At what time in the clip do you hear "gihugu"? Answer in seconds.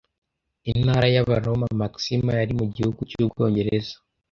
2.75-2.99